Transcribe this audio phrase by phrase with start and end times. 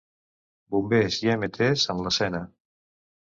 [0.75, 2.41] Bombers i EMT s en l'escena.